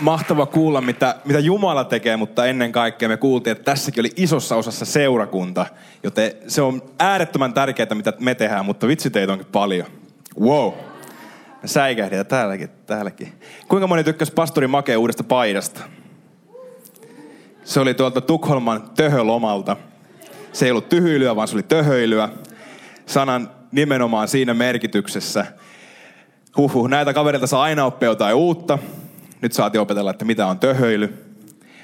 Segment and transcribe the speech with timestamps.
[0.00, 4.56] Mahtava kuulla, mitä, mitä Jumala tekee, mutta ennen kaikkea me kuultiin, että tässäkin oli isossa
[4.56, 5.66] osassa seurakunta.
[6.02, 9.86] Joten se on äärettömän tärkeää, mitä me tehdään, mutta vitsi teitä onkin paljon.
[10.40, 10.72] Wow.
[11.62, 13.32] Me säikähdetään täälläkin, täälläkin.
[13.68, 15.80] Kuinka moni tykkäsi pastori Make uudesta paidasta?
[17.64, 19.76] Se oli tuolta Tukholman töhölomalta.
[20.52, 22.28] Se ei ollut tyhyilyä, vaan se oli töhöilyä.
[23.06, 25.46] Sanan nimenomaan siinä merkityksessä.
[26.56, 28.78] Huhhuh, näitä kavereilta saa aina oppia jotain uutta.
[29.44, 31.24] Nyt saatiin opetella, että mitä on töhöily.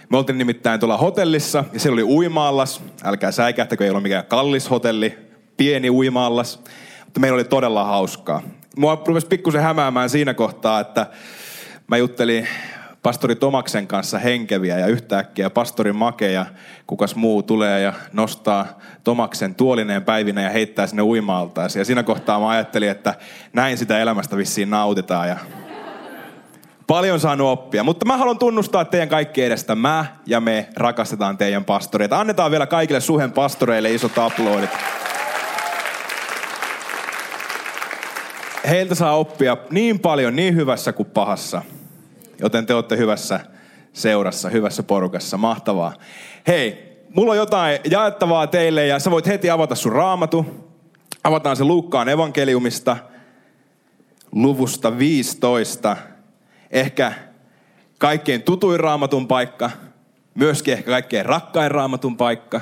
[0.08, 2.82] Me oltiin nimittäin tuolla hotellissa ja siellä oli uimaallas.
[3.04, 5.18] Älkää säikähtäkö, ei ole mikään kallis hotelli,
[5.56, 6.62] pieni uimaallas.
[7.04, 8.42] Mutta meillä oli todella hauskaa.
[8.76, 11.06] Mua rupesi pikkusen hämäämään siinä kohtaa, että
[11.86, 12.48] mä juttelin
[13.02, 16.46] pastori Tomaksen kanssa henkeviä ja yhtäkkiä pastori Make ja
[16.86, 21.78] kukas muu tulee ja nostaa Tomaksen tuolineen päivinä ja heittää sinne uimaaltaasi.
[21.78, 23.14] Ja siinä kohtaa mä ajattelin, että
[23.52, 25.36] näin sitä elämästä vissiin nautitaan ja
[26.90, 29.74] Paljon saanut oppia, mutta mä haluan tunnustaa teidän kaikkien edestä.
[29.74, 32.20] Mä ja me rakastetaan teidän pastoreita.
[32.20, 34.70] Annetaan vielä kaikille suhen pastoreille isot aplodit.
[38.68, 41.62] Heiltä saa oppia niin paljon, niin hyvässä kuin pahassa.
[42.40, 43.40] Joten te olette hyvässä
[43.92, 45.36] seurassa, hyvässä porukassa.
[45.36, 45.92] Mahtavaa.
[46.46, 50.46] Hei, mulla on jotain jaettavaa teille ja sä voit heti avata sun raamatu.
[51.24, 52.96] Avataan se Luukkaan evankeliumista,
[54.32, 55.96] luvusta 15
[56.70, 57.12] ehkä
[57.98, 59.70] kaikkein tutuin raamatun paikka,
[60.34, 62.60] myöskin ehkä kaikkein rakkain raamatun paikka.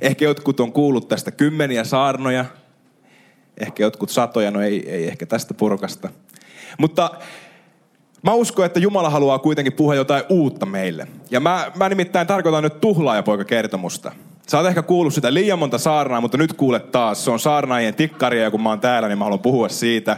[0.00, 2.44] Ehkä jotkut on kuullut tästä kymmeniä saarnoja,
[3.60, 6.08] ehkä jotkut satoja, no ei, ei ehkä tästä purkasta.
[6.78, 7.10] Mutta
[8.22, 11.06] mä uskon, että Jumala haluaa kuitenkin puhua jotain uutta meille.
[11.30, 14.12] Ja mä, mä nimittäin tarkoitan nyt tuhlaajapoika-kertomusta.
[14.46, 17.24] Sä oot ehkä kuullut sitä liian monta saarnaa, mutta nyt kuulet taas.
[17.24, 20.16] Se on saarnaajien tikkaria ja kun mä oon täällä, niin mä haluan puhua siitä.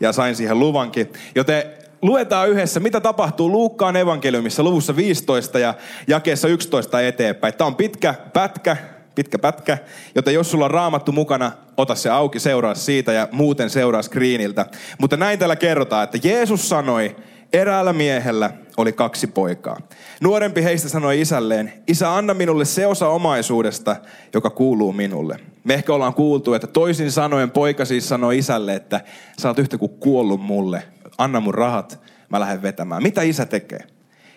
[0.00, 1.12] Ja sain siihen luvankin.
[1.34, 1.62] Joten
[2.02, 5.74] luetaan yhdessä, mitä tapahtuu Luukkaan evankeliumissa luvussa 15 ja
[6.06, 7.54] jakeessa 11 eteenpäin.
[7.54, 8.76] Tämä on pitkä pätkä,
[9.14, 9.78] pitkä pätkä,
[10.14, 14.66] joten jos sulla on raamattu mukana, ota se auki, seuraa siitä ja muuten seuraa screeniltä.
[14.98, 17.16] Mutta näin täällä kerrotaan, että Jeesus sanoi,
[17.52, 19.76] eräällä miehellä oli kaksi poikaa.
[20.20, 23.96] Nuorempi heistä sanoi isälleen, isä anna minulle se osa omaisuudesta,
[24.34, 25.36] joka kuuluu minulle.
[25.64, 29.00] Me ehkä ollaan kuultu, että toisin sanoen poika siis sanoi isälle, että
[29.38, 30.82] sä oot yhtä kuin kuollut mulle,
[31.18, 33.02] anna mun rahat, mä lähden vetämään.
[33.02, 33.80] Mitä isä tekee?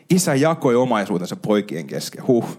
[0.09, 2.27] Isä jakoi omaisuutensa poikien kesken.
[2.27, 2.57] Huh.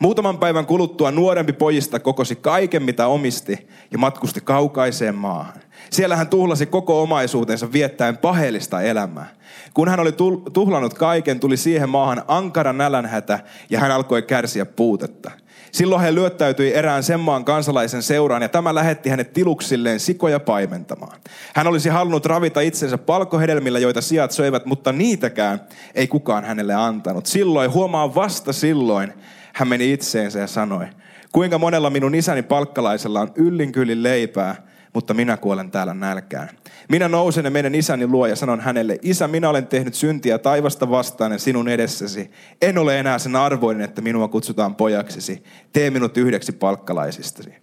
[0.00, 5.54] Muutaman päivän kuluttua nuorempi pojista kokosi kaiken, mitä omisti, ja matkusti kaukaiseen maahan.
[5.90, 9.34] Siellä hän tuhlasi koko omaisuutensa viettäen paheellista elämää.
[9.74, 10.12] Kun hän oli
[10.52, 13.40] tuhlannut kaiken, tuli siihen maahan ankara nälänhätä,
[13.70, 15.30] ja hän alkoi kärsiä puutetta.
[15.72, 21.20] Silloin hän lyöttäytyi erään sen maan kansalaisen seuraan ja tämä lähetti hänet tiluksilleen sikoja paimentamaan.
[21.54, 25.60] Hän olisi halunnut ravita itsensä palkohedelmillä, joita sijat söivät, mutta niitäkään
[25.94, 27.26] ei kukaan hänelle antanut.
[27.26, 29.12] Silloin, huomaa vasta silloin,
[29.52, 30.86] hän meni itseensä ja sanoi,
[31.32, 36.48] kuinka monella minun isäni palkkalaisella on yllinkyllin leipää, mutta minä kuolen täällä nälkään.
[36.88, 40.90] Minä nousen ja menen isäni luo ja sanon hänelle, isä, minä olen tehnyt syntiä taivasta
[40.90, 42.30] vastaan ja sinun edessäsi.
[42.62, 45.44] En ole enää sen arvoinen, että minua kutsutaan pojaksesi.
[45.72, 47.54] Tee minut yhdeksi palkkalaisistasi.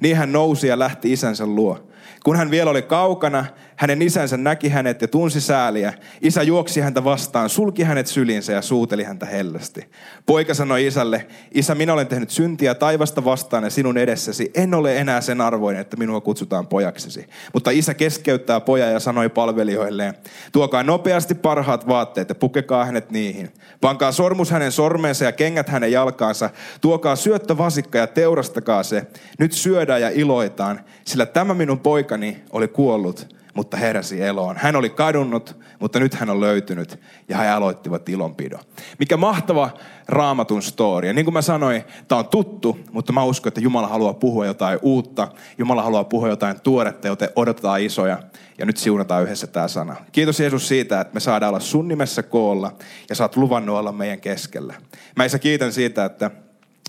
[0.00, 1.88] Niin hän nousi ja lähti isänsä luo.
[2.24, 3.44] Kun hän vielä oli kaukana,
[3.78, 5.92] hänen isänsä näki hänet ja tunsi sääliä.
[6.20, 9.90] Isä juoksi häntä vastaan, sulki hänet sylinsä ja suuteli häntä hellästi.
[10.26, 14.50] Poika sanoi isälle, isä minä olen tehnyt syntiä taivasta vastaan ja sinun edessäsi.
[14.54, 17.26] En ole enää sen arvoinen, että minua kutsutaan pojaksesi.
[17.54, 20.14] Mutta isä keskeyttää poja ja sanoi palvelijoilleen,
[20.52, 23.50] tuokaa nopeasti parhaat vaatteet ja pukekaa hänet niihin.
[23.80, 26.50] Pankaa sormus hänen sormeensa ja kengät hänen jalkaansa.
[26.80, 29.06] Tuokaa syöttövasikka ja teurastakaa se.
[29.38, 34.56] Nyt syödään ja iloitaan, sillä tämä minun poikani oli kuollut mutta heräsi eloon.
[34.56, 38.60] Hän oli kadonnut, mutta nyt hän on löytynyt ja he aloittivat ilonpidon.
[38.98, 39.70] Mikä mahtava
[40.08, 41.06] raamatun story.
[41.06, 44.46] Ja niin kuin mä sanoin, tämä on tuttu, mutta mä uskon, että Jumala haluaa puhua
[44.46, 45.28] jotain uutta.
[45.58, 48.18] Jumala haluaa puhua jotain tuoretta, joten odotetaan isoja.
[48.58, 49.96] Ja nyt siunataan yhdessä tämä sana.
[50.12, 52.72] Kiitos Jeesus siitä, että me saadaan olla sun nimessä koolla
[53.08, 54.74] ja sä oot luvannut olla meidän keskellä.
[55.16, 56.30] Mä isä kiitän siitä, että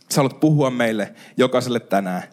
[0.09, 2.23] sä haluat puhua meille jokaiselle tänään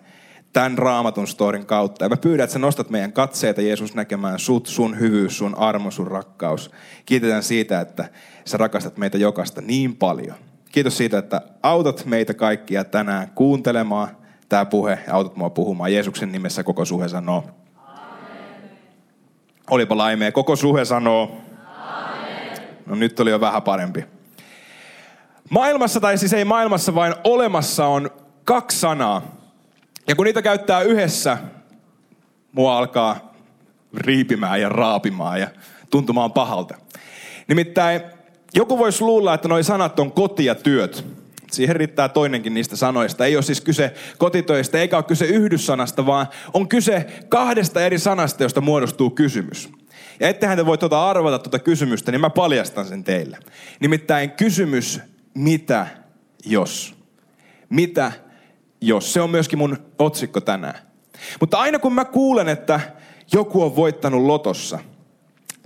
[0.52, 2.04] tämän raamatun storin kautta.
[2.04, 5.90] Ja mä pyydän, että sä nostat meidän katseita Jeesus näkemään sut, sun hyvyys, sun armo,
[5.90, 6.70] sun rakkaus.
[7.06, 8.08] Kiitetään siitä, että
[8.44, 10.36] sä rakastat meitä jokaista niin paljon.
[10.72, 14.08] Kiitos siitä, että autat meitä kaikkia tänään kuuntelemaan
[14.48, 15.92] tämä puhe ja autat mua puhumaan.
[15.92, 17.44] Jeesuksen nimessä koko suhe sanoo.
[19.70, 20.32] Olipa laimea.
[20.32, 21.36] Koko suhe sanoo.
[21.76, 22.58] Amen.
[22.86, 24.04] No nyt oli jo vähän parempi.
[25.50, 28.10] Maailmassa, tai siis ei maailmassa, vain olemassa on
[28.44, 29.35] kaksi sanaa.
[30.08, 31.38] Ja kun niitä käyttää yhdessä,
[32.52, 33.34] mua alkaa
[33.96, 35.48] riipimään ja raapimaan ja
[35.90, 36.74] tuntumaan pahalta.
[37.48, 38.00] Nimittäin
[38.54, 41.06] joku voisi luulla, että nuo sanat on koti ja työt.
[41.50, 43.26] Siihen riittää toinenkin niistä sanoista.
[43.26, 48.42] Ei ole siis kyse kotitöistä, eikä ole kyse yhdyssanasta, vaan on kyse kahdesta eri sanasta,
[48.42, 49.68] josta muodostuu kysymys.
[50.20, 53.38] Ja ettehän te voi tuota arvata tuota kysymystä, niin mä paljastan sen teille.
[53.80, 55.00] Nimittäin kysymys,
[55.34, 55.86] mitä
[56.44, 56.94] jos?
[57.68, 58.12] Mitä
[58.88, 59.12] jos?
[59.12, 60.78] Se on myöskin mun otsikko tänään.
[61.40, 62.80] Mutta aina kun mä kuulen, että
[63.32, 64.78] joku on voittanut lotossa,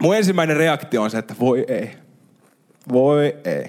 [0.00, 1.90] mun ensimmäinen reaktio on se, että voi ei.
[2.92, 3.66] Voi ei.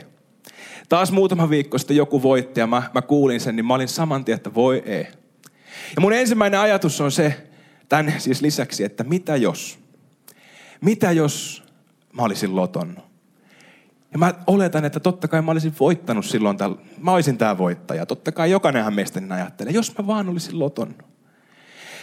[0.89, 4.25] Taas muutama viikko sitten joku voitti ja mä, mä kuulin sen, niin mä olin saman
[4.25, 5.07] tien, että voi ei.
[5.95, 7.47] Ja mun ensimmäinen ajatus on se,
[7.89, 9.79] tämän siis lisäksi, että mitä jos?
[10.81, 11.63] Mitä jos
[12.13, 13.10] mä olisin lotonnut?
[14.11, 18.05] Ja mä oletan, että totta kai mä olisin voittanut silloin, tämän, mä olisin tämä voittaja.
[18.05, 21.11] Totta kai jokainenhan meistä niin ajattelee, jos mä vaan olisin lotonnut.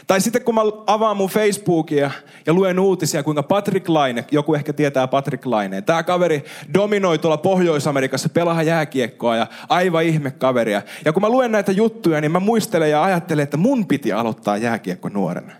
[0.07, 2.11] Tai sitten kun mä avaan mun Facebookia
[2.47, 6.45] ja luen uutisia, kuinka Patrick Laine, joku ehkä tietää Patrick Laine, tämä kaveri
[6.75, 10.83] dominoi tuolla Pohjois-Amerikassa, pelaa jääkiekkoa ja aivan ihme kaveria.
[11.05, 14.57] Ja kun mä luen näitä juttuja, niin mä muistelen ja ajattelen, että mun piti aloittaa
[14.57, 15.53] jääkiekko nuorena.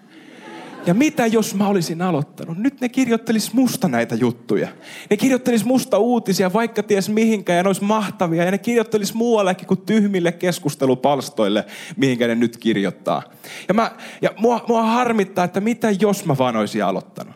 [0.87, 2.59] Ja mitä jos mä olisin aloittanut?
[2.59, 4.69] Nyt ne kirjoittelis musta näitä juttuja.
[5.11, 8.45] Ne kirjoittelis musta uutisia, vaikka ties mihinkään, ja ne olisi mahtavia.
[8.45, 11.65] Ja ne kirjoittelis muuallekin kuin tyhmille keskustelupalstoille,
[11.97, 13.23] mihinkä ne nyt kirjoittaa.
[13.69, 13.91] Ja, mä,
[14.23, 17.35] ja mua, mua harmittaa, että mitä jos mä vaan olisin aloittanut.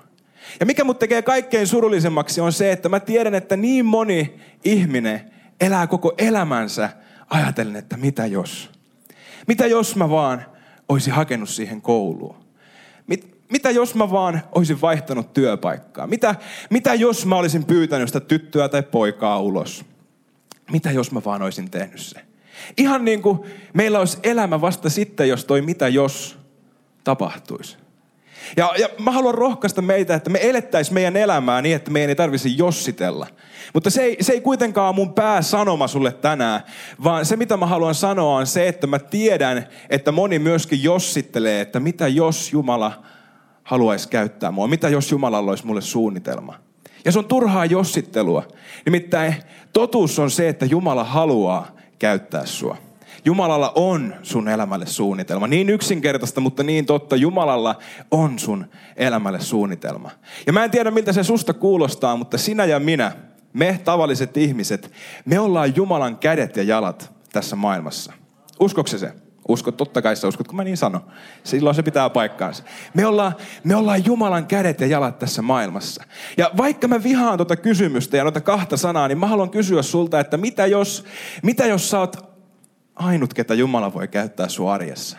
[0.60, 4.34] Ja mikä mut tekee kaikkein surullisemmaksi on se, että mä tiedän, että niin moni
[4.64, 5.30] ihminen
[5.60, 6.90] elää koko elämänsä
[7.30, 8.70] ajatellen, että mitä jos.
[9.46, 10.46] Mitä jos mä vaan
[10.88, 12.41] olisin hakenut siihen kouluun.
[13.52, 16.06] Mit, mitä jos mä vaan olisin vaihtanut työpaikkaa?
[16.06, 16.34] Mitä,
[16.70, 19.84] mitä jos mä olisin pyytänyt sitä tyttöä tai poikaa ulos?
[20.70, 22.20] Mitä jos mä vaan olisin tehnyt se?
[22.76, 23.38] Ihan niin kuin
[23.74, 26.38] meillä olisi elämä vasta sitten, jos toi mitä jos
[27.04, 27.76] tapahtuisi.
[28.56, 32.16] Ja, ja mä haluan rohkaista meitä, että me elettäisiin meidän elämää niin, että meidän ei
[32.16, 33.26] tarvisi jossitella.
[33.74, 36.60] Mutta se ei, se ei kuitenkaan ole mun pääsanoma sulle tänään,
[37.04, 41.60] vaan se mitä mä haluan sanoa on se, että mä tiedän, että moni myöskin jossittelee,
[41.60, 43.12] että mitä jos Jumala
[43.62, 46.54] haluaisi käyttää mua, mitä jos Jumalalla olisi mulle suunnitelma.
[47.04, 48.42] Ja se on turhaa jossittelua.
[48.84, 49.34] Nimittäin
[49.72, 51.66] totuus on se, että Jumala haluaa
[51.98, 52.76] käyttää sua.
[53.24, 55.46] Jumalalla on sun elämälle suunnitelma.
[55.46, 57.16] Niin yksinkertaista, mutta niin totta.
[57.16, 57.78] Jumalalla
[58.10, 58.66] on sun
[58.96, 60.10] elämälle suunnitelma.
[60.46, 63.12] Ja mä en tiedä, miltä se susta kuulostaa, mutta sinä ja minä,
[63.52, 64.92] me tavalliset ihmiset,
[65.24, 68.12] me ollaan Jumalan kädet ja jalat tässä maailmassa.
[68.60, 69.12] Uskokse se?
[69.48, 71.04] Uskot, totta kai sä uskot, kun mä niin sanon.
[71.44, 72.64] Silloin se pitää paikkaansa.
[72.94, 73.34] Me ollaan,
[73.64, 76.04] me ollaan Jumalan kädet ja jalat tässä maailmassa.
[76.36, 80.20] Ja vaikka mä vihaan tuota kysymystä ja noita kahta sanaa, niin mä haluan kysyä sulta,
[80.20, 81.04] että mitä jos,
[81.42, 82.16] mitä jos sä oot
[82.94, 85.18] ainut, ketä Jumala voi käyttää sun arjessa?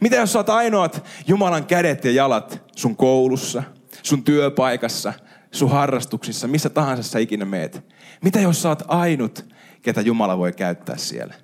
[0.00, 3.62] Mitä jos sä oot ainoat Jumalan kädet ja jalat sun koulussa,
[4.02, 5.12] sun työpaikassa,
[5.52, 7.84] sun harrastuksissa, missä tahansa sä ikinä meet?
[8.22, 9.46] Mitä jos sä oot ainut,
[9.82, 11.34] ketä Jumala voi käyttää siellä?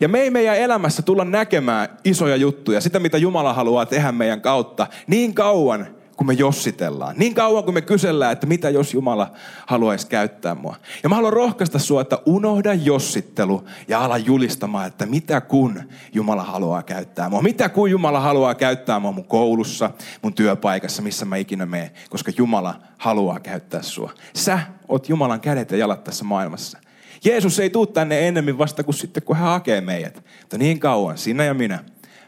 [0.00, 4.40] Ja me ei meidän elämässä tulla näkemään isoja juttuja, sitä mitä Jumala haluaa tehdä meidän
[4.40, 7.14] kautta, niin kauan kun me jossitellaan.
[7.18, 9.30] Niin kauan kun me kysellään, että mitä jos Jumala
[9.66, 10.76] haluaisi käyttää mua.
[11.02, 16.42] Ja mä haluan rohkaista sua, että unohda jossittelu ja ala julistamaan, että mitä kun Jumala
[16.42, 17.42] haluaa käyttää mua.
[17.42, 19.90] Mitä kun Jumala haluaa käyttää mua mun koulussa,
[20.22, 21.90] mun työpaikassa, missä mä ikinä menen.
[22.10, 24.12] Koska Jumala haluaa käyttää sua.
[24.34, 26.78] Sä oot Jumalan kädet ja jalat tässä maailmassa.
[27.24, 30.24] Jeesus ei tule tänne ennemmin vasta kuin sitten, kun hän hakee meidät.
[30.40, 31.84] Mutta niin kauan, sinä ja minä,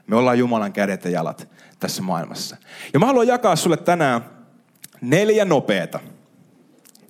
[0.06, 1.48] me ollaan Jumalan kädet ja jalat
[1.80, 2.56] tässä maailmassa.
[2.92, 4.24] Ja mä haluan jakaa sulle tänään
[5.00, 6.00] neljä nopeeta.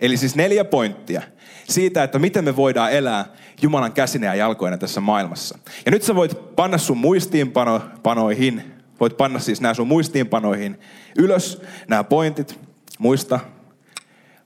[0.01, 1.23] Eli siis neljä pointtia
[1.69, 3.27] siitä, että miten me voidaan elää
[3.63, 5.59] Jumalan käsinä ja jalkoina tässä maailmassa.
[5.87, 8.63] Ja nyt sä voit panna sun muistiinpanoihin,
[9.01, 10.81] voit panna siis nämä sun muistiinpanoihin
[11.19, 12.61] ylös, nämä pointit.
[12.99, 13.41] Muista,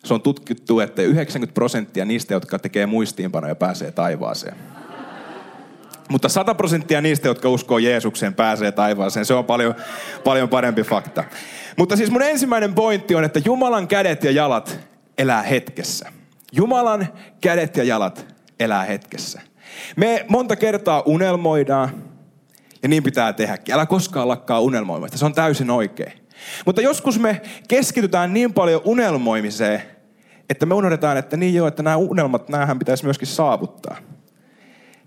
[0.08, 4.54] se on tutkittu, että 90 prosenttia niistä, jotka tekee muistiinpanoja, pääsee taivaaseen.
[6.08, 9.26] Mutta 100 prosenttia niistä, jotka uskoo Jeesukseen, pääsee taivaaseen.
[9.26, 9.74] Se on paljon,
[10.24, 11.24] paljon parempi fakta.
[11.76, 14.80] Mutta siis mun ensimmäinen pointti on, että Jumalan kädet ja jalat
[15.18, 16.12] elää hetkessä.
[16.52, 17.08] Jumalan
[17.40, 19.40] kädet ja jalat elää hetkessä.
[19.96, 21.90] Me monta kertaa unelmoidaan,
[22.82, 23.74] ja niin pitää tehdäkin.
[23.74, 26.12] Älä koskaan lakkaa unelmoimasta, se on täysin oikein.
[26.66, 29.82] Mutta joskus me keskitytään niin paljon unelmoimiseen,
[30.50, 33.96] että me unohdetaan, että niin joo, että nämä unelmat, näähän pitäisi myöskin saavuttaa.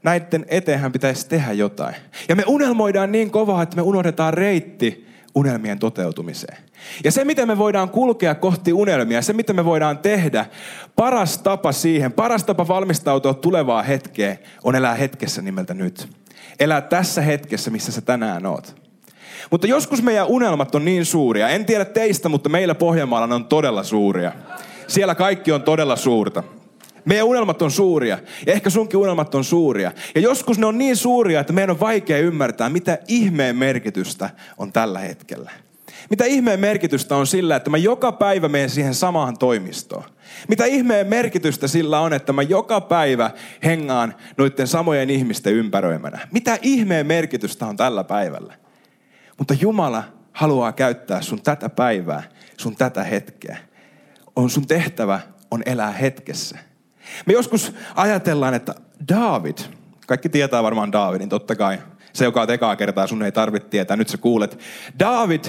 [0.03, 1.95] näiden eteenhän pitäisi tehdä jotain.
[2.29, 6.57] Ja me unelmoidaan niin kovaa, että me unohdetaan reitti unelmien toteutumiseen.
[7.03, 10.45] Ja se, miten me voidaan kulkea kohti unelmia, se, mitä me voidaan tehdä,
[10.95, 16.07] paras tapa siihen, paras tapa valmistautua tulevaa hetkeen, on elää hetkessä nimeltä nyt.
[16.59, 18.81] Elää tässä hetkessä, missä sä tänään oot.
[19.51, 21.49] Mutta joskus meidän unelmat on niin suuria.
[21.49, 24.31] En tiedä teistä, mutta meillä Pohjanmaalla ne on todella suuria.
[24.91, 26.43] Siellä kaikki on todella suurta.
[27.05, 28.19] Meidän unelmat on suuria.
[28.47, 29.91] Ja ehkä sunkin unelmat on suuria.
[30.15, 34.73] Ja joskus ne on niin suuria, että meidän on vaikea ymmärtää, mitä ihmeen merkitystä on
[34.73, 35.51] tällä hetkellä.
[36.09, 40.03] Mitä ihmeen merkitystä on sillä, että mä joka päivä menen siihen samaan toimistoon?
[40.47, 43.31] Mitä ihmeen merkitystä sillä on, että mä joka päivä
[43.63, 46.27] hengaan noiden samojen ihmisten ympäröimänä?
[46.31, 48.53] Mitä ihmeen merkitystä on tällä päivällä?
[49.37, 52.23] Mutta Jumala haluaa käyttää sun tätä päivää,
[52.57, 53.70] sun tätä hetkeä.
[54.35, 55.19] On sun tehtävä
[55.51, 56.57] on elää hetkessä.
[57.25, 58.75] Me joskus ajatellaan, että
[59.07, 59.57] David,
[60.07, 61.79] kaikki tietää varmaan Davidin, totta kai.
[62.13, 64.59] Se, joka on ekaa kertaa, sun ei tarvitse tietää, nyt sä kuulet.
[64.99, 65.45] David,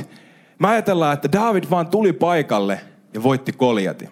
[0.59, 2.81] me ajatellaan, että David vaan tuli paikalle
[3.15, 4.09] ja voitti Koljati.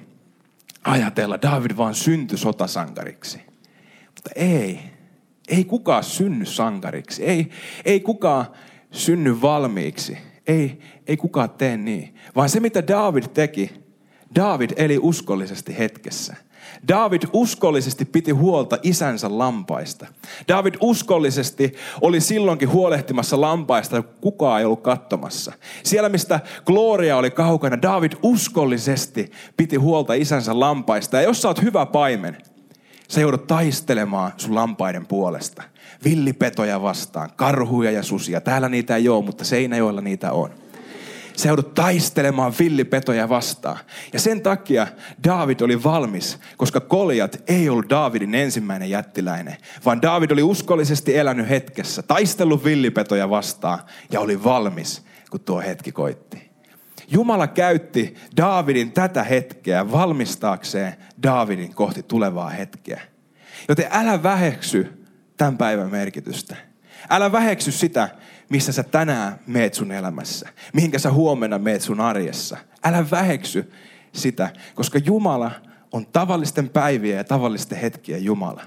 [0.84, 3.40] Ajatella, David vaan syntyi sotasankariksi.
[4.06, 4.80] Mutta ei,
[5.48, 7.24] ei kukaan synny sankariksi.
[7.24, 7.50] Ei,
[7.84, 8.46] ei kukaan
[8.90, 10.18] synny valmiiksi.
[10.46, 12.14] Ei, ei kukaan tee niin.
[12.36, 13.70] Vaan se, mitä David teki,
[14.34, 16.36] David eli uskollisesti hetkessä.
[16.88, 20.06] David uskollisesti piti huolta isänsä lampaista.
[20.48, 25.52] David uskollisesti oli silloinkin huolehtimassa lampaista, kukaan ei ollut katsomassa.
[25.82, 31.16] Siellä, mistä Gloria oli kaukana, David uskollisesti piti huolta isänsä lampaista.
[31.16, 32.36] Ja jos sä oot hyvä paimen,
[33.08, 35.62] sä joudut taistelemaan sun lampaiden puolesta.
[36.04, 38.40] Villipetoja vastaan, karhuja ja susia.
[38.40, 40.50] Täällä niitä ei ole, mutta Seinäjoella niitä on.
[41.36, 43.78] Sä joudut taistelemaan villipetoja vastaan.
[44.12, 44.86] Ja sen takia
[45.24, 51.48] David oli valmis, koska Koljat ei ollut Davidin ensimmäinen jättiläinen, vaan David oli uskollisesti elänyt
[51.48, 53.78] hetkessä, taistellut villipetoja vastaan
[54.12, 56.50] ja oli valmis, kun tuo hetki koitti.
[57.08, 63.00] Jumala käytti Davidin tätä hetkeä valmistaakseen Davidin kohti tulevaa hetkeä.
[63.68, 65.06] Joten älä väheksy
[65.36, 66.56] tämän päivän merkitystä.
[67.10, 68.08] Älä väheksy sitä,
[68.50, 70.48] missä sä tänään meet sun elämässä.
[70.72, 72.56] Mihinkä sä huomenna meet sun arjessa.
[72.84, 73.72] Älä väheksy
[74.12, 75.50] sitä, koska Jumala
[75.92, 78.62] on tavallisten päivien ja tavallisten hetkien Jumala.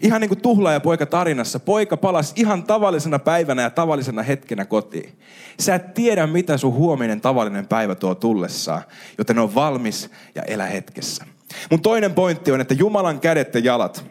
[0.00, 5.18] Ihan niin kuin tuhlaaja poika tarinassa, poika palasi ihan tavallisena päivänä ja tavallisena hetkenä kotiin.
[5.60, 8.82] Sä et tiedä, mitä sun huominen tavallinen päivä tuo tullessaan,
[9.18, 11.24] joten on valmis ja elä hetkessä.
[11.70, 14.04] Mun toinen pointti on, että Jumalan kädet ja jalat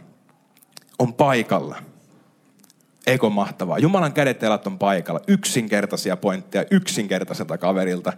[1.00, 1.76] on paikalla–
[3.12, 3.80] Eikö mahtavaa?
[3.80, 5.22] Jumalan kädet ja on paikalla.
[5.28, 8.14] Yksinkertaisia pointteja yksinkertaiselta kaverilta.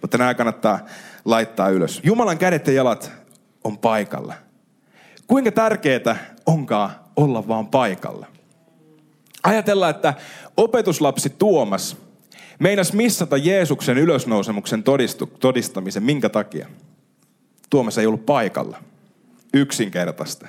[0.00, 0.80] Mutta nämä kannattaa
[1.24, 2.00] laittaa ylös.
[2.04, 3.12] Jumalan kädet ja jalat
[3.64, 4.34] on paikalla.
[5.26, 8.26] Kuinka tärkeää onkaan olla vaan paikalla?
[9.42, 10.14] Ajatellaan, että
[10.56, 11.96] opetuslapsi Tuomas
[12.58, 14.84] meinas missata Jeesuksen ylösnousemuksen
[15.40, 16.02] todistamisen.
[16.02, 16.68] Minkä takia?
[17.70, 18.78] Tuomas ei ollut paikalla
[19.54, 20.46] yksinkertaista.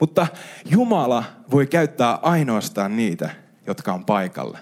[0.00, 0.26] Mutta
[0.70, 3.30] Jumala voi käyttää ainoastaan niitä,
[3.66, 4.58] jotka on paikalla.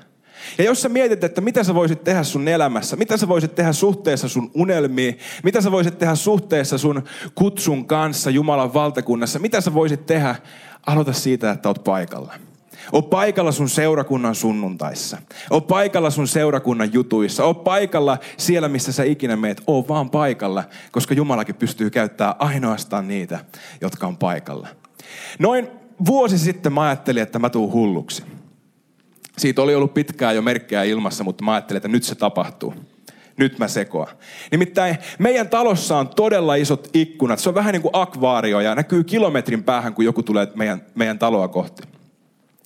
[0.58, 3.72] Ja jos sä mietit, että mitä sä voisit tehdä sun elämässä, mitä sä voisit tehdä
[3.72, 7.02] suhteessa sun unelmiin, mitä sä voisit tehdä suhteessa sun
[7.34, 10.36] kutsun kanssa Jumalan valtakunnassa, mitä sä voisit tehdä,
[10.86, 12.34] aloita siitä, että oot paikalla.
[12.92, 15.18] O paikalla sun seurakunnan sunnuntaissa.
[15.50, 17.44] O paikalla sun seurakunnan jutuissa.
[17.44, 19.62] O paikalla siellä, missä sä ikinä meet.
[19.66, 23.44] O vaan paikalla, koska Jumalakin pystyy käyttämään ainoastaan niitä,
[23.80, 24.68] jotka on paikalla.
[25.38, 25.68] Noin
[26.06, 28.22] vuosi sitten mä ajattelin, että mä tuun hulluksi.
[29.38, 32.74] Siitä oli ollut pitkään jo merkkejä ilmassa, mutta mä ajattelin, että nyt se tapahtuu.
[33.36, 34.08] Nyt mä sekoa.
[34.50, 37.38] Nimittäin meidän talossa on todella isot ikkunat.
[37.38, 41.18] Se on vähän niin kuin akvaario ja näkyy kilometrin päähän, kun joku tulee meidän, meidän
[41.18, 41.82] taloa kohti.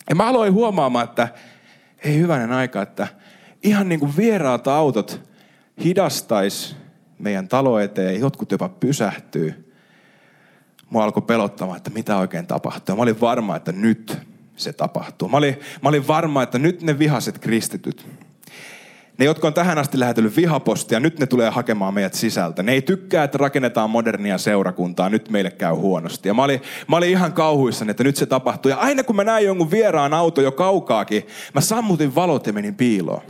[0.08, 1.28] Ja mä aloin huomaamaan, että
[2.04, 3.08] ei hyvänen aika, että
[3.62, 5.20] ihan niin kuin vieraat autot
[5.84, 6.76] hidastais
[7.18, 9.74] meidän talo eteen, jotkut jopa pysähtyy.
[10.90, 12.96] Mua alkoi pelottamaan, että mitä oikein tapahtuu.
[12.96, 14.18] Mä olin varma, että nyt
[14.56, 15.28] se tapahtuu.
[15.28, 18.06] Mä olin, mä olin varma, että nyt ne vihaset kristityt,
[19.18, 22.62] ne, jotka on tähän asti lähetellyt vihapostia, nyt ne tulee hakemaan meidät sisältä.
[22.62, 26.28] Ne ei tykkää, että rakennetaan modernia seurakuntaa, nyt meille käy huonosti.
[26.28, 28.70] Ja mä olin, mä olin ihan kauhuissani, että nyt se tapahtuu.
[28.70, 32.74] Ja aina kun mä näin jonkun vieraan auto jo kaukaakin, mä sammutin valot ja menin
[32.74, 33.22] piiloon.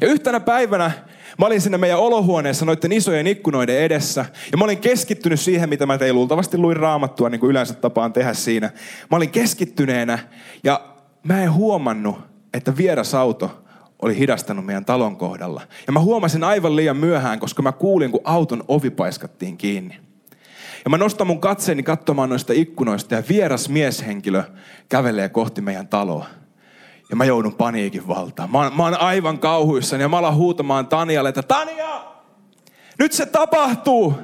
[0.00, 0.90] Ja yhtenä päivänä
[1.38, 4.24] Mä olin siinä meidän olohuoneessa noiden isojen ikkunoiden edessä.
[4.52, 8.12] Ja mä olin keskittynyt siihen, mitä mä tein luultavasti luin raamattua, niin kuin yleensä tapaan
[8.12, 8.70] tehdä siinä.
[9.10, 10.18] Mä olin keskittyneenä
[10.64, 10.80] ja
[11.22, 12.18] mä en huomannut,
[12.54, 13.65] että vieras auto
[14.02, 15.62] oli hidastanut meidän talon kohdalla.
[15.86, 19.98] Ja mä huomasin aivan liian myöhään, koska mä kuulin, kun auton ovi paiskattiin kiinni.
[20.84, 24.42] Ja mä nostan mun katseeni katsomaan noista ikkunoista ja vieras mieshenkilö
[24.88, 26.26] kävelee kohti meidän taloa.
[27.10, 28.50] Ja mä joudun paniikin valtaan.
[28.50, 32.04] Mä, mä oon aivan kauhuissani ja mä alan huutamaan Tanialle, että Tania!
[32.98, 34.14] Nyt se tapahtuu!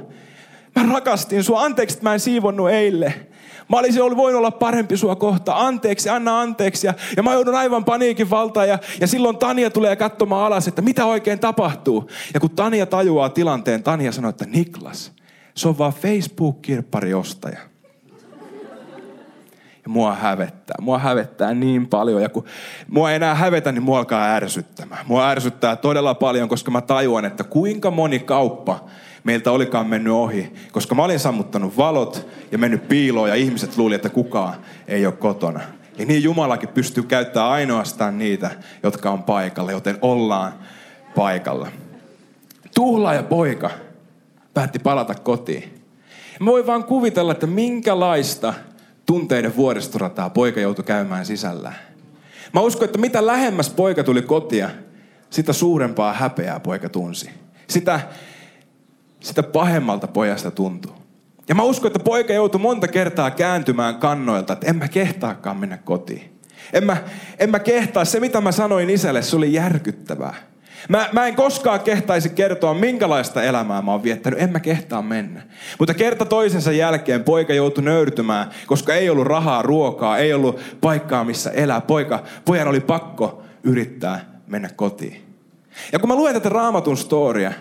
[0.76, 1.62] Mä rakastin sua.
[1.62, 3.26] Anteeksi, että mä en siivonnut eille.
[3.68, 5.56] Mä olisin ollut, voinut olla parempi sua kohta.
[5.56, 6.86] Anteeksi, anna anteeksi.
[6.86, 8.68] Ja, ja mä joudun aivan paniikin valtaan.
[8.68, 12.10] Ja, ja silloin Tania tulee katsomaan alas, että mitä oikein tapahtuu.
[12.34, 15.12] Ja kun Tania tajuaa tilanteen, Tania sanoo, että Niklas,
[15.54, 17.58] se on vaan Facebook-kirppariostaja.
[19.84, 20.76] Ja mua hävettää.
[20.80, 22.22] Mua hävettää niin paljon.
[22.22, 22.44] Ja kun
[22.88, 25.06] mua ei enää hävetä, niin mua alkaa ärsyttämään.
[25.06, 28.84] Mua ärsyttää todella paljon, koska mä tajuan, että kuinka moni kauppa
[29.24, 30.52] meiltä olikaan mennyt ohi.
[30.72, 34.54] Koska mä olin sammuttanut valot ja mennyt piiloon ja ihmiset luuli, että kukaan
[34.88, 35.60] ei ole kotona.
[35.98, 38.50] Ja niin Jumalakin pystyy käyttämään ainoastaan niitä,
[38.82, 40.52] jotka on paikalla, joten ollaan
[41.14, 41.68] paikalla.
[42.74, 43.70] Tuhlaaja poika
[44.54, 45.82] päätti palata kotiin.
[46.40, 48.54] Mä voin vaan kuvitella, että minkälaista
[49.06, 51.76] tunteiden vuoristorataa poika joutui käymään sisällään.
[52.52, 54.70] Mä uskon, että mitä lähemmäs poika tuli kotia,
[55.30, 57.30] sitä suurempaa häpeää poika tunsi.
[57.68, 58.00] Sitä,
[59.22, 60.92] sitä pahemmalta pojasta tuntuu.
[61.48, 65.76] Ja mä uskon, että poika joutui monta kertaa kääntymään kannoilta, että en mä kehtaakaan mennä
[65.76, 66.32] kotiin.
[66.72, 66.96] En mä,
[67.38, 68.04] en mä kehtaa.
[68.04, 70.34] Se, mitä mä sanoin isälle, se oli järkyttävää.
[70.88, 74.42] Mä, mä en koskaan kehtaisi kertoa, minkälaista elämää mä oon viettänyt.
[74.42, 75.42] En mä kehtaa mennä.
[75.78, 81.24] Mutta kerta toisensa jälkeen poika joutui nöyrtymään, koska ei ollut rahaa, ruokaa, ei ollut paikkaa,
[81.24, 81.80] missä elää.
[81.80, 85.22] Poika, pojan oli pakko yrittää mennä kotiin.
[85.92, 87.52] Ja kun mä luen tätä raamatun storia,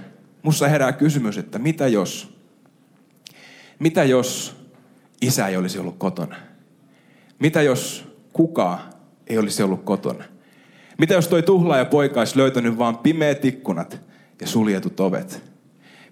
[0.44, 2.38] mussa herää kysymys, että mitä jos,
[3.80, 4.56] mitä jos
[5.22, 6.36] isä ei olisi ollut kotona?
[7.40, 8.80] Mitä jos kukaan
[9.28, 10.24] ei olisi ollut kotona?
[10.98, 14.02] Mitä jos toi tuhlaaja poika olisi löytänyt vaan pimeät ikkunat
[14.42, 15.44] ja suljetut ovet?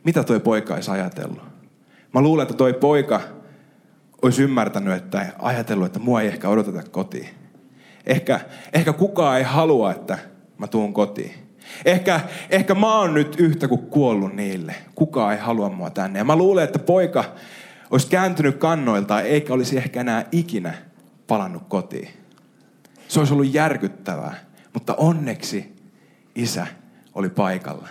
[0.04, 1.42] Mitä toi poika olisi ajatellut?
[2.14, 3.22] Mä luulen, että toi poika
[4.22, 7.30] olisi ymmärtänyt, että ajatellut, että mua ei ehkä odoteta kotiin.
[8.06, 8.40] Ehkä,
[8.74, 10.18] ehkä kukaan ei halua, että
[10.58, 11.49] mä tuun kotiin.
[11.86, 14.76] Ehkä, ehkä mä oon nyt yhtä kuin kuollut niille.
[14.96, 16.20] Kukaan ei halua mua tänne.
[16.20, 17.24] Ja mä luulen, että poika
[17.92, 20.74] olisi kääntynyt kannoiltaan, eikä olisi ehkä enää ikinä
[21.28, 22.10] palannut kotiin.
[23.08, 24.36] Se olisi ollut järkyttävää.
[24.74, 25.76] Mutta onneksi
[26.36, 26.68] isä
[27.16, 27.88] oli paikalla.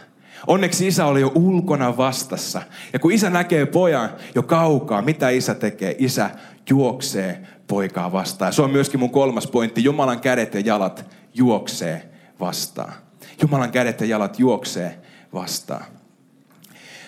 [0.46, 2.62] Onneksi isä oli jo ulkona vastassa.
[2.92, 5.96] Ja kun isä näkee pojan jo kaukaa, mitä isä tekee?
[5.98, 6.30] Isä
[6.70, 8.52] juoksee poikaa vastaan.
[8.52, 9.84] Se on myöskin mun kolmas pointti.
[9.84, 12.08] Jumalan kädet ja jalat juoksee
[12.40, 12.92] vastaan.
[13.42, 14.98] Jumalan kädet ja jalat juoksee
[15.32, 15.84] vastaan.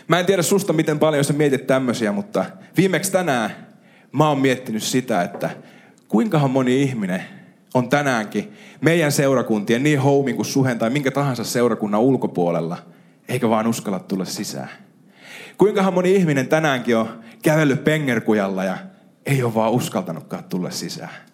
[0.09, 2.45] Mä en tiedä susta miten paljon sä mietit tämmöisiä, mutta
[2.77, 3.51] viimeksi tänään
[4.13, 5.51] mä oon miettinyt sitä, että
[6.09, 7.23] kuinkahan moni ihminen
[7.75, 12.79] on tänäänkin meidän seurakuntien, niin Houmin kuin Suhen tai minkä tahansa seurakunnan ulkopuolella,
[13.29, 14.71] eikä vaan uskalla tulla sisään.
[15.59, 18.79] Kuinkahan moni ihminen tänäänkin on kävellyt pengerkujalla ja
[19.27, 21.30] ei ole vaan uskaltanutkaan tulla sisään.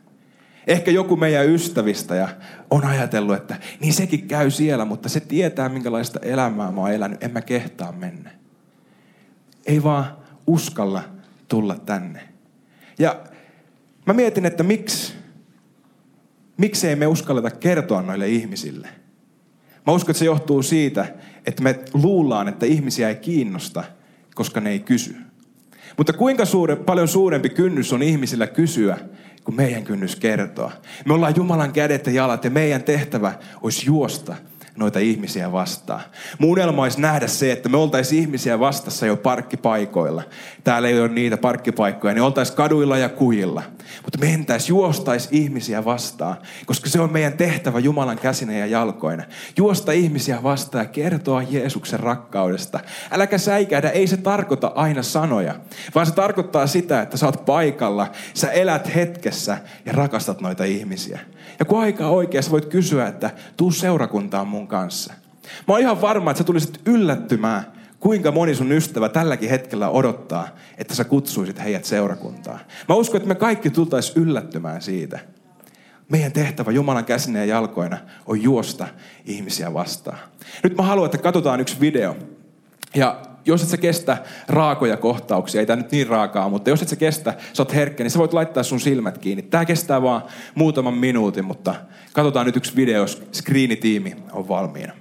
[0.66, 2.28] Ehkä joku meidän ystävistä ja
[2.70, 7.24] on ajatellut, että niin sekin käy siellä, mutta se tietää minkälaista elämää mä oon elänyt,
[7.24, 8.30] en mä kehtaa mennä.
[9.66, 11.02] Ei vaan uskalla
[11.48, 12.28] tulla tänne.
[12.98, 13.20] Ja
[14.06, 15.12] mä mietin, että miksi
[16.56, 18.88] miksei me uskalleta kertoa noille ihmisille?
[19.86, 21.06] Mä uskon, että se johtuu siitä,
[21.46, 23.84] että me luullaan, että ihmisiä ei kiinnosta,
[24.34, 25.16] koska ne ei kysy.
[25.96, 28.98] Mutta kuinka suure, paljon suurempi kynnys on ihmisillä kysyä,
[29.46, 30.72] kuin meidän kynnys kertoa.
[31.04, 33.32] Me ollaan Jumalan kädet ja jalat ja meidän tehtävä
[33.62, 34.36] olisi juosta
[34.76, 36.00] noita ihmisiä vastaan.
[36.38, 40.22] Mun unelma olisi nähdä se, että me oltaisiin ihmisiä vastassa jo parkkipaikoilla.
[40.64, 43.62] Täällä ei ole niitä parkkipaikkoja, niin oltaisiin kaduilla ja kujilla.
[44.02, 46.36] Mutta mentäisiin, juostaisi ihmisiä vastaan,
[46.66, 49.24] koska se on meidän tehtävä Jumalan käsinä ja jalkoina.
[49.56, 52.80] Juosta ihmisiä vastaan ja kertoa Jeesuksen rakkaudesta.
[53.10, 55.54] Äläkä säikähdä, ei se tarkoita aina sanoja,
[55.94, 61.20] vaan se tarkoittaa sitä, että sä oot paikalla, sä elät hetkessä ja rakastat noita ihmisiä.
[61.58, 65.14] Ja kun aika oikein, voit kysyä, että tuu seurakuntaan mun kanssa.
[65.68, 70.48] Mä oon ihan varma, että sä tulisit yllättymään, kuinka moni sun ystävä tälläkin hetkellä odottaa,
[70.78, 72.60] että sä kutsuisit heidät seurakuntaan.
[72.88, 75.18] Mä uskon, että me kaikki tultais yllättymään siitä.
[76.08, 78.88] Meidän tehtävä Jumalan käsineen ja jalkoina on juosta
[79.24, 80.18] ihmisiä vastaan.
[80.62, 82.16] Nyt mä haluan, että katsotaan yksi video.
[82.94, 86.88] Ja jos et sä kestä raakoja kohtauksia, ei tämä nyt niin raakaa, mutta jos et
[86.88, 89.42] sä kestä, sä oot herkkä, niin sä voit laittaa sun silmät kiinni.
[89.42, 90.22] Tämä kestää vaan
[90.54, 91.74] muutaman minuutin, mutta
[92.12, 94.92] katsotaan nyt yksi video, jos screenitiimi on valmiina.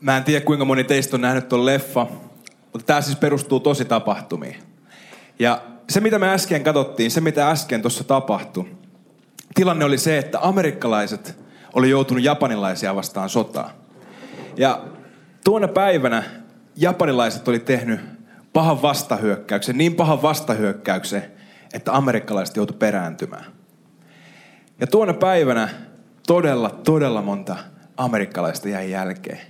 [0.00, 2.06] Mä en tiedä, kuinka moni teistä on nähnyt tuon leffa,
[2.72, 4.56] mutta tämä siis perustuu tosi tapahtumiin.
[5.38, 8.66] Ja se, mitä me äsken katsottiin, se, mitä äsken tuossa tapahtui,
[9.54, 11.38] Tilanne oli se, että amerikkalaiset
[11.72, 13.70] oli joutunut japanilaisia vastaan sotaa.
[14.56, 14.84] Ja
[15.44, 16.22] tuona päivänä
[16.76, 18.00] japanilaiset oli tehnyt
[18.52, 21.24] pahan vastahyökkäyksen, niin pahan vastahyökkäyksen,
[21.72, 23.44] että amerikkalaiset joutui perääntymään.
[24.80, 25.68] Ja tuona päivänä
[26.26, 27.56] todella, todella monta
[27.96, 29.40] amerikkalaista jäi jälkeen.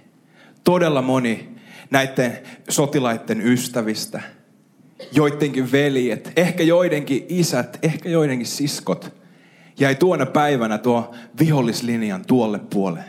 [0.64, 1.56] Todella moni
[1.90, 4.22] näiden sotilaiden ystävistä,
[5.12, 9.14] joidenkin veljet, ehkä joidenkin isät, ehkä joidenkin siskot,
[9.78, 13.04] jäi tuona päivänä tuo vihollislinjan tuolle puolelle.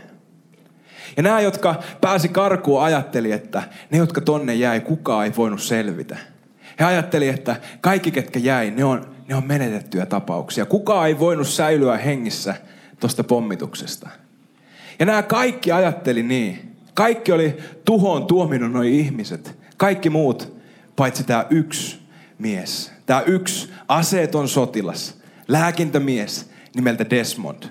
[1.17, 6.17] Ja nämä, jotka pääsi karkuun, ajatteli, että ne, jotka tonne jäi, kukaan ei voinut selvitä.
[6.79, 10.65] He ajatteli, että kaikki, ketkä jäi, ne on, ne on menetettyjä tapauksia.
[10.65, 12.55] Kukaan ei voinut säilyä hengissä
[12.99, 14.09] tuosta pommituksesta.
[14.99, 16.75] Ja nämä kaikki ajatteli niin.
[16.93, 19.57] Kaikki oli tuhoon tuominut nuo ihmiset.
[19.77, 20.54] Kaikki muut,
[20.95, 21.99] paitsi tämä yksi
[22.37, 22.91] mies.
[23.05, 27.63] Tämä yksi aseeton sotilas, lääkintämies nimeltä Desmond.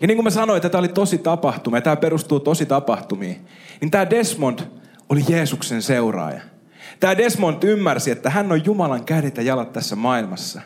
[0.00, 3.46] Ja niin kuin mä sanoin, että tämä oli tosi tapahtuma ja tämä perustuu tosi tapahtumiin,
[3.80, 4.58] niin tämä Desmond
[5.08, 6.40] oli Jeesuksen seuraaja.
[7.00, 10.60] Tämä Desmond ymmärsi, että hän on Jumalan kädet ja jalat tässä maailmassa.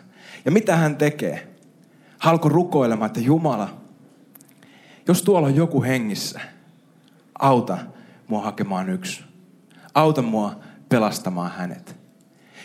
[0.45, 1.49] Ja mitä hän tekee?
[2.19, 3.69] Halko rukoilemaan, että Jumala,
[5.09, 6.41] jos tuolla on joku hengissä,
[7.39, 7.79] auta
[8.29, 9.25] mua hakemaan yksi.
[9.95, 10.57] Auta mua
[10.89, 12.02] pelastamaan hänet.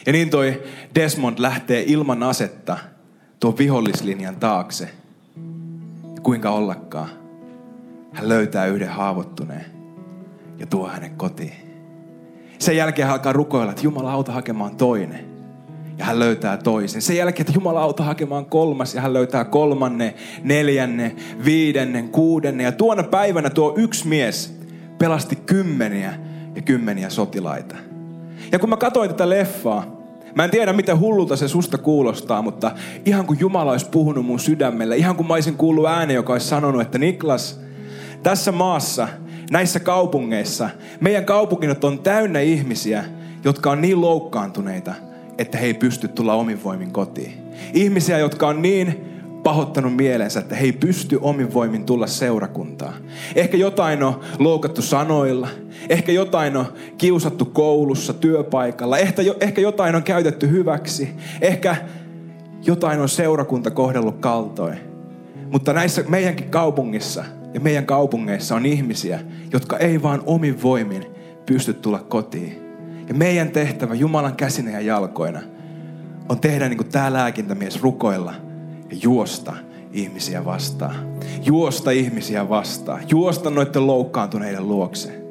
[0.08, 0.63] Ja niin toi
[0.96, 2.78] Desmond lähtee ilman asetta
[3.39, 4.89] tuon vihollislinjan taakse.
[6.15, 7.10] Ja kuinka ollakaan,
[8.13, 9.65] hän löytää yhden haavoittuneen
[10.60, 11.54] ja tuo hänen kotiin.
[12.60, 15.26] Sen jälkeen hän alkaa rukoilla, että Jumala auta hakemaan toinen.
[15.98, 17.02] Ja hän löytää toisen.
[17.02, 18.96] Sen jälkeen, että Jumala auta hakemaan kolmas.
[18.96, 21.15] Ja hän löytää kolmannen, neljännen,
[21.46, 22.63] viidennen, kuudennen.
[22.63, 24.60] Ja tuona päivänä tuo yksi mies
[24.98, 26.13] pelasti kymmeniä
[26.56, 27.76] ja kymmeniä sotilaita.
[28.52, 29.97] Ja kun mä katsoin tätä leffaa,
[30.38, 32.71] Mä en tiedä, miten hullulta se susta kuulostaa, mutta
[33.06, 36.47] ihan kuin Jumala olisi puhunut mun sydämelle, ihan kuin mä olisin kuullut äänen, joka olisi
[36.47, 37.60] sanonut, että Niklas,
[38.23, 39.08] tässä maassa,
[39.52, 40.69] näissä kaupungeissa,
[41.02, 43.06] meidän kaupungit on täynnä ihmisiä,
[43.43, 44.93] jotka on niin loukkaantuneita,
[45.38, 47.34] että he ei pysty tulla omin voimin kotiin.
[47.73, 49.06] Ihmisiä, jotka on niin
[49.43, 52.93] pahoittanut mielensä, että he ei pysty omin voimin tulla seurakuntaan.
[53.36, 55.47] Ehkä jotain on loukattu sanoilla,
[55.89, 56.65] ehkä jotain on
[56.97, 61.10] kiusattu koulussa, työpaikalla, ehkä, ehkä jotain on käytetty hyväksi,
[61.41, 61.76] ehkä
[62.65, 64.80] jotain on seurakunta kohdellut kaltoin.
[65.52, 67.23] Mutta näissä meidänkin kaupungissa
[67.54, 69.19] ja meidän kaupungeissa on ihmisiä,
[69.54, 71.06] jotka ei vaan omin voimin
[71.45, 72.62] pysty tulla kotiin.
[73.08, 75.41] Ja meidän tehtävä Jumalan käsinä ja jalkoina
[76.30, 78.34] on tehdä niin kuin tämä lääkintämies rukoilla–
[78.91, 79.54] ja juosta
[79.93, 80.95] ihmisiä vastaan.
[81.43, 83.04] Juosta ihmisiä vastaan.
[83.10, 85.28] Juosta noiden loukkaantuneiden luokse.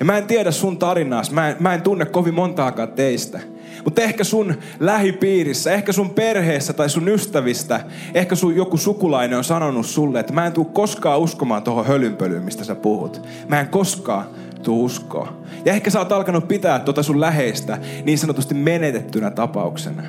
[0.00, 3.40] Ja mä en tiedä sun tarinaas, mä en, mä en tunne kovin montaakaan teistä.
[3.84, 7.80] Mutta ehkä sun lähipiirissä, ehkä sun perheessä tai sun ystävistä,
[8.14, 12.42] ehkä sun joku sukulainen on sanonut sulle, että mä en tule koskaan uskomaan tuohon hölynpölyyn,
[12.42, 13.22] mistä sä puhut.
[13.48, 14.24] Mä en koskaan
[14.62, 15.32] tuu uskoa.
[15.64, 20.02] Ja ehkä sä oot alkanut pitää tuota sun läheistä niin sanotusti menetettynä tapauksena.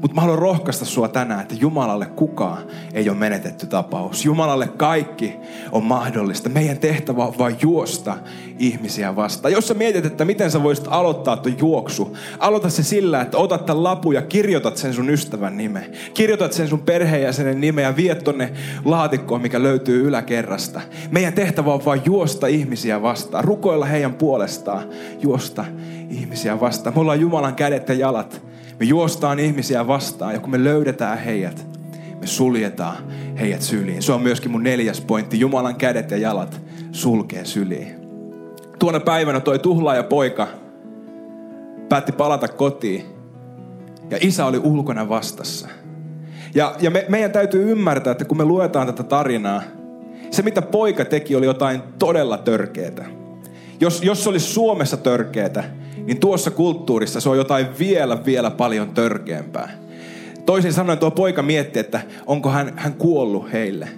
[0.00, 4.24] Mutta mä haluan rohkaista sua tänään, että Jumalalle kukaan ei ole menetetty tapaus.
[4.24, 5.36] Jumalalle kaikki
[5.72, 6.48] on mahdollista.
[6.48, 8.16] Meidän tehtävä on vain juosta
[8.58, 9.52] ihmisiä vastaan.
[9.52, 13.66] Jos sä mietit, että miten sä voisit aloittaa tuon juoksu, aloita se sillä, että otat
[13.66, 15.90] tämän lapun ja kirjoitat sen sun ystävän nime.
[16.14, 18.52] Kirjoitat sen sun perheenjäsenen nime ja viet tonne
[18.84, 20.80] laatikkoon, mikä löytyy yläkerrasta.
[21.10, 23.44] Meidän tehtävä on vain juosta ihmisiä vastaan.
[23.44, 24.88] Rukoilla heidän puolestaan.
[25.20, 25.64] Juosta
[26.10, 26.94] ihmisiä vastaan.
[26.94, 31.66] Me ollaan Jumalan kädet ja jalat me juostaan ihmisiä vastaan ja kun me löydetään heidät,
[32.20, 32.96] me suljetaan
[33.40, 34.02] heidät syliin.
[34.02, 35.40] Se on myöskin mun neljäs pointti.
[35.40, 36.60] Jumalan kädet ja jalat
[36.92, 37.94] sulkee syliin.
[38.78, 40.48] Tuona päivänä toi tuhlaaja poika
[41.88, 43.04] päätti palata kotiin
[44.10, 45.68] ja isä oli ulkona vastassa.
[46.54, 49.62] Ja, ja me, meidän täytyy ymmärtää, että kun me luetaan tätä tarinaa,
[50.30, 53.10] se mitä poika teki oli jotain todella törkeää.
[53.80, 55.64] Jos, jos se olisi Suomessa törkeää,
[56.06, 59.70] niin tuossa kulttuurissa se on jotain vielä, vielä paljon törkeämpää.
[60.46, 63.88] Toisin sanoen tuo poika mietti, että onko hän, hän kuollut heille.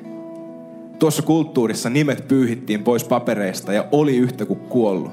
[0.98, 5.12] Tuossa kulttuurissa nimet pyyhittiin pois papereista ja oli yhtä kuin kuollut.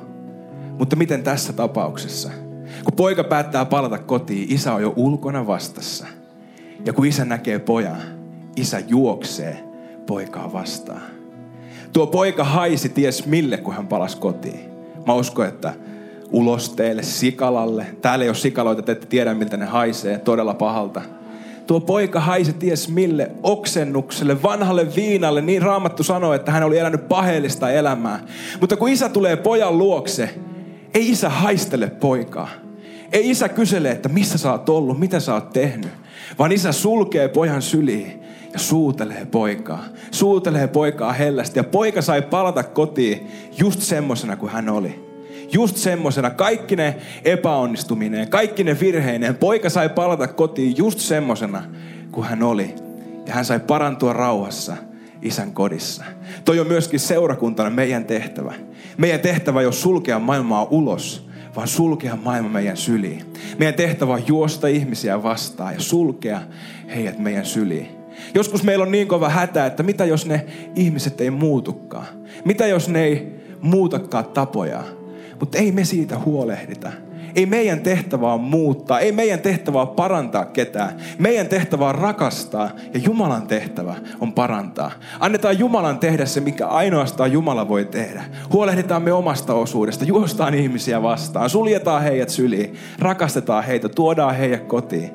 [0.80, 2.32] Mutta miten tässä tapauksessa?
[2.84, 6.08] Kun poika päättää palata kotiin, isä on jo ulkona vastassa.
[6.86, 8.02] Ja kun isä näkee pojan,
[8.56, 9.63] isä juoksee
[10.08, 11.02] poikaa vastaan.
[11.93, 14.60] Tuo poika haisi ties mille, kun hän palasi kotiin.
[15.08, 15.73] Mä uskon, että
[16.31, 17.85] ulosteelle, sikalalle.
[18.01, 21.01] Täällä ei ole sikaloita, te ette tiedä miltä ne haisee, todella pahalta.
[21.67, 25.41] Tuo poika haisi ties mille oksennukselle, vanhalle viinalle.
[25.41, 28.19] Niin raamattu sanoi, että hän oli elänyt paheellista elämää.
[28.59, 30.29] Mutta kun isä tulee pojan luokse,
[30.93, 32.49] ei isä haistele poikaa.
[33.11, 35.89] Ei isä kysele, että missä sä oot ollut, mitä sä oot tehnyt.
[36.39, 38.19] Vaan isä sulkee pojan syliin
[38.53, 39.83] ja suutelee poikaa.
[40.11, 45.09] Suutelee poikaa hellästi ja poika sai palata kotiin just semmosena kuin hän oli.
[45.51, 51.63] Just semmosena, kaikki ne epäonnistuminen, kaikki ne virheineen, poika sai palata kotiin just semmosena
[52.12, 52.75] kuin hän oli.
[53.27, 54.77] Ja hän sai parantua rauhassa
[55.21, 56.03] isän kodissa.
[56.45, 58.53] Toi on myöskin seurakuntana meidän tehtävä.
[58.97, 63.33] Meidän tehtävä ei ole sulkea maailmaa ulos, vaan sulkea maailma meidän syliin.
[63.57, 66.41] Meidän tehtävä on juosta ihmisiä vastaan ja sulkea
[66.95, 67.88] heidät meidän syliin.
[68.33, 72.07] Joskus meillä on niin kova hätä, että mitä jos ne ihmiset ei muutukaan?
[72.45, 73.27] Mitä jos ne ei
[73.62, 74.98] muutakaan tapojaan?
[75.39, 76.91] Mutta ei me siitä huolehdita.
[77.36, 80.97] Ei meidän tehtävä on muuttaa, ei meidän tehtävä on parantaa ketään.
[81.19, 84.91] Meidän tehtävä on rakastaa ja Jumalan tehtävä on parantaa.
[85.19, 88.23] Annetaan Jumalan tehdä se, mikä ainoastaan Jumala voi tehdä.
[88.54, 95.12] Huolehditaan me omasta osuudesta, juostaan ihmisiä vastaan, suljetaan heidät syliin, rakastetaan heitä, tuodaan heidät kotiin.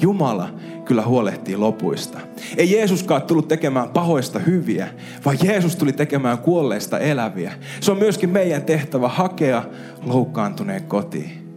[0.00, 0.48] Jumala
[0.84, 2.18] kyllä huolehtii lopuista.
[2.56, 4.88] Ei Jeesuskaan tullut tekemään pahoista hyviä,
[5.24, 7.52] vaan Jeesus tuli tekemään kuolleista eläviä.
[7.80, 9.62] Se on myöskin meidän tehtävä hakea
[10.02, 11.48] loukkaantuneen kotiin.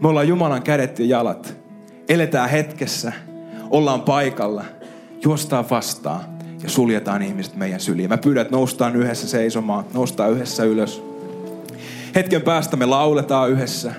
[0.00, 1.56] Me ollaan Jumalan kädet ja jalat.
[2.08, 3.12] Eletään hetkessä,
[3.70, 4.64] ollaan paikalla,
[5.24, 6.20] juostaan vastaan
[6.62, 8.08] ja suljetaan ihmiset meidän syliin.
[8.08, 11.02] Mä pyydän, että noustaan yhdessä seisomaan, noustaan yhdessä ylös.
[12.14, 13.92] Hetken päästä me lauletaan yhdessä.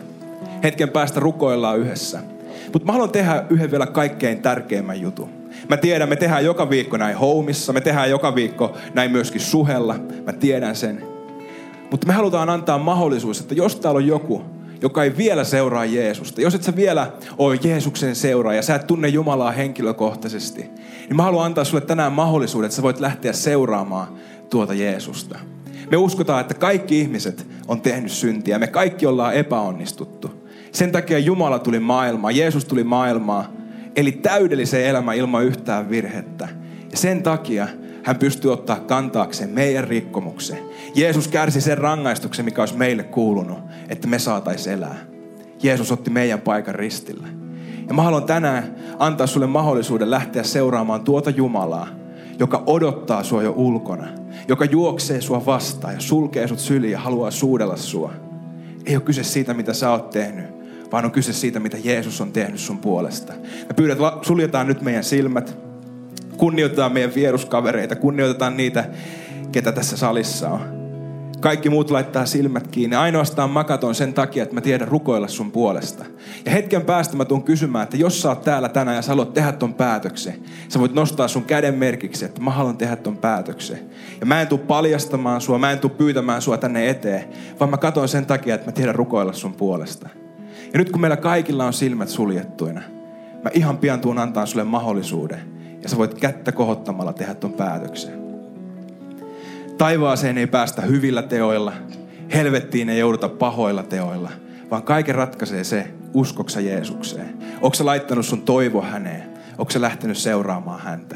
[0.64, 2.20] Hetken päästä rukoillaan yhdessä.
[2.74, 5.30] Mutta mä haluan tehdä yhden vielä kaikkein tärkeimmän jutun.
[5.70, 9.96] Mä tiedän, me tehdään joka viikko näin houmissa, me tehdään joka viikko näin myöskin suhella.
[10.26, 11.04] Mä tiedän sen.
[11.92, 14.42] Mutta me halutaan antaa mahdollisuus, että jos täällä on joku,
[14.82, 19.08] joka ei vielä seuraa Jeesusta, jos et sä vielä ole Jeesuksen seuraaja, sä et tunne
[19.08, 20.62] Jumalaa henkilökohtaisesti,
[21.08, 24.08] niin mä haluan antaa sulle tänään mahdollisuuden, että sä voit lähteä seuraamaan
[24.50, 25.40] tuota Jeesusta.
[25.92, 28.60] Me uskotaan, että kaikki ihmiset on tehnyt syntiä.
[28.60, 30.37] Me kaikki ollaan epäonnistuttu.
[30.78, 33.46] Sen takia Jumala tuli maailmaan, Jeesus tuli maailmaan,
[33.96, 36.48] eli täydellisen elämän ilman yhtään virhettä.
[36.92, 37.68] Ja sen takia
[38.04, 40.58] hän pystyy ottaa kantaakseen meidän rikkomuksen.
[40.96, 43.58] Jeesus kärsi sen rangaistuksen, mikä olisi meille kuulunut,
[43.90, 44.96] että me saataisiin elää.
[45.64, 47.28] Jeesus otti meidän paikan ristillä.
[47.88, 51.88] Ja mä haluan tänään antaa sulle mahdollisuuden lähteä seuraamaan tuota Jumalaa,
[52.40, 54.08] joka odottaa sua jo ulkona,
[54.48, 58.14] joka juoksee sua vastaan ja sulkee sut syliin ja haluaa suudella sua.
[58.86, 60.57] Ei ole kyse siitä, mitä sä oot tehnyt,
[60.92, 63.34] vaan on kyse siitä, mitä Jeesus on tehnyt sun puolesta.
[63.68, 65.58] Me pyydät, suljetaan nyt meidän silmät,
[66.38, 68.86] kunnioitetaan meidän vieruskavereita, kunnioitetaan niitä,
[69.52, 70.78] ketä tässä salissa on.
[71.40, 72.96] Kaikki muut laittaa silmät kiinni.
[72.96, 76.06] Ainoastaan makaton sen takia, että mä tiedän rukoilla sun puolesta.
[76.46, 79.34] Ja hetken päästä mä tuun kysymään, että jos sä oot täällä tänään ja sä haluat
[79.34, 80.34] tehdä ton päätöksen,
[80.70, 83.80] sä voit nostaa sun käden merkiksi, että mä haluan tehdä ton päätöksen.
[84.20, 87.24] Ja mä en tuu paljastamaan sua, mä en tuu pyytämään sua tänne eteen,
[87.60, 90.10] vaan mä katon sen takia, että mä tiedän rukoilla sun puolesta.
[90.74, 92.82] Ja nyt kun meillä kaikilla on silmät suljettuina,
[93.44, 95.40] mä ihan pian tuun antaa sulle mahdollisuuden.
[95.84, 98.14] Ja sä voit kättä kohottamalla tehdä ton päätöksen.
[99.78, 101.74] Taivaaseen ei päästä hyvillä teoilla.
[102.34, 104.32] Helvettiin ei jouduta pahoilla teoilla.
[104.72, 107.38] Vaan kaiken ratkaisee se, uskoksa Jeesukseen.
[107.62, 109.30] Onko laittanut sun toivo häneen?
[109.58, 111.16] Onko lähtenyt seuraamaan häntä?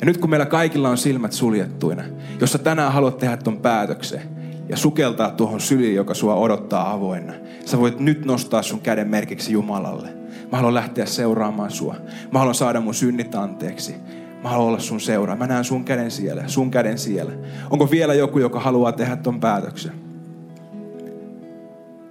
[0.00, 2.02] Ja nyt kun meillä kaikilla on silmät suljettuina,
[2.40, 4.35] jos sä tänään haluat tehdä ton päätöksen
[4.68, 7.32] ja sukeltaa tuohon syliin, joka sua odottaa avoinna,
[7.64, 10.08] sä voit nyt nostaa sun käden merkiksi Jumalalle.
[10.52, 11.96] Mä haluan lähteä seuraamaan sua.
[12.32, 13.94] Mä haluan saada mun synnit anteeksi.
[14.42, 15.36] Mä haluan olla sun seura.
[15.36, 17.32] Mä näen sun käden siellä, sun käden siellä.
[17.70, 19.92] Onko vielä joku, joka haluaa tehdä ton päätöksen?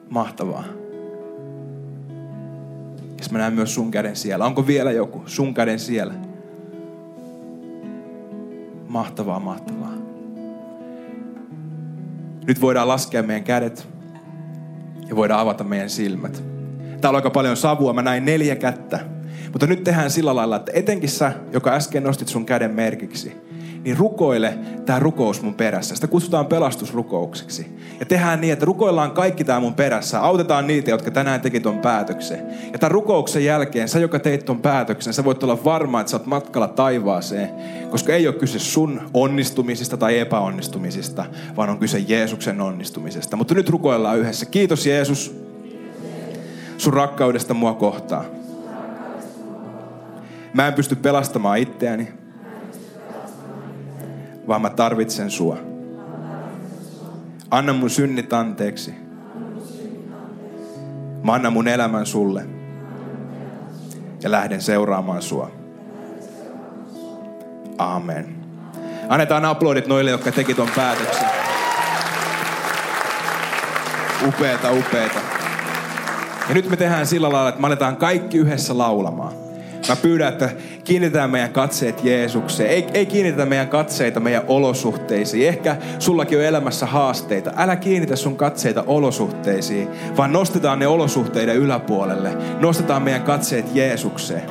[0.09, 0.63] Mahtavaa.
[3.17, 4.45] Ja mä näen myös sun käden siellä.
[4.45, 6.13] Onko vielä joku sun käden siellä?
[8.87, 9.94] Mahtavaa, mahtavaa.
[12.47, 13.87] Nyt voidaan laskea meidän kädet
[15.07, 16.43] ja voidaan avata meidän silmät.
[17.01, 17.93] Täällä on aika paljon savua.
[17.93, 18.99] Mä näin neljä kättä.
[19.51, 23.44] Mutta nyt tehdään sillä lailla, että etenkin sä, joka äsken nostit sun käden merkiksi,
[23.85, 25.95] niin rukoile tämä rukous mun perässä.
[25.95, 27.77] Sitä kutsutaan pelastusrukoukseksi.
[27.99, 30.21] Ja tehdään niin, että rukoillaan kaikki tämä mun perässä.
[30.21, 32.45] Autetaan niitä, jotka tänään teki ton päätöksen.
[32.73, 36.17] Ja tämän rukouksen jälkeen, sä joka teit ton päätöksen, sä voit olla varma, että sä
[36.17, 37.49] oot matkalla taivaaseen.
[37.89, 41.25] Koska ei ole kyse sun onnistumisista tai epäonnistumisista,
[41.57, 43.37] vaan on kyse Jeesuksen onnistumisesta.
[43.37, 44.45] Mutta nyt rukoillaan yhdessä.
[44.45, 45.35] Kiitos Jeesus
[46.77, 48.25] sun rakkaudesta mua kohtaan.
[50.53, 52.24] Mä en pysty pelastamaan itseäni,
[54.47, 55.57] vaan mä tarvitsen sua.
[57.51, 58.93] Anna mun synnit anteeksi.
[61.23, 62.45] Mä annan mun elämän sulle.
[64.23, 65.51] Ja lähden seuraamaan sua.
[67.77, 68.35] Amen.
[69.09, 71.27] Annetaan aplodit noille, jotka teki ton päätöksen.
[74.27, 75.19] Upeeta, upeeta.
[76.49, 79.44] Ja nyt me tehdään sillä lailla, että me aletaan kaikki yhdessä laulamaan.
[79.89, 80.49] Mä pyydän, että
[80.83, 82.69] kiinnitetään meidän katseet Jeesukseen.
[82.69, 85.47] Ei, ei kiinnitetä meidän katseita meidän olosuhteisiin.
[85.47, 87.51] Ehkä sullakin on elämässä haasteita.
[87.55, 92.37] Älä kiinnitä sun katseita olosuhteisiin, vaan nostetaan ne olosuhteiden yläpuolelle.
[92.59, 94.43] Nostetaan meidän katseet Jeesukseen.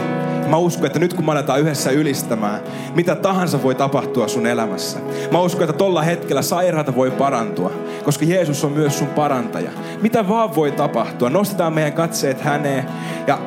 [0.48, 2.60] Mä uskon, että nyt kun me aletaan yhdessä ylistämään,
[2.94, 4.98] mitä tahansa voi tapahtua sun elämässä.
[5.32, 7.72] Mä uskon, että tolla hetkellä sairaata voi parantua,
[8.04, 9.70] koska Jeesus on myös sun parantaja.
[10.02, 11.30] Mitä vaan voi tapahtua.
[11.30, 12.84] Nostetaan meidän katseet häneen
[13.26, 13.38] ja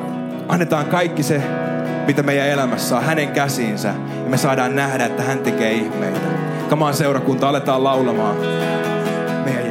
[0.48, 1.42] annetaan kaikki se,
[2.08, 3.88] mitä meidän elämässä on hänen käsiinsä.
[4.24, 6.20] Ja me saadaan nähdä, että hän tekee ihmeitä.
[6.68, 8.36] Kamaan seurakunta, aletaan laulamaan
[9.44, 9.68] meidän.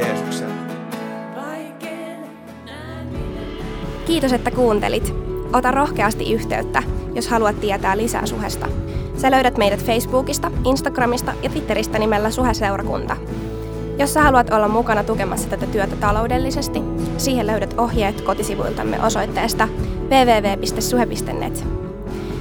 [4.06, 5.14] Kiitos, että kuuntelit.
[5.52, 6.82] Ota rohkeasti yhteyttä,
[7.14, 8.68] jos haluat tietää lisää suhesta.
[9.16, 13.16] Sä löydät meidät Facebookista, Instagramista ja Twitteristä nimellä Suheseurakunta.
[13.98, 16.82] Jos sä haluat olla mukana tukemassa tätä työtä taloudellisesti,
[17.16, 19.68] siihen löydät ohjeet kotisivuiltamme osoitteesta
[20.10, 21.87] www.suhe.net.